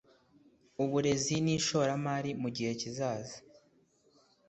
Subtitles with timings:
[0.83, 3.37] Uburezi nishoramari mugihe kizaza.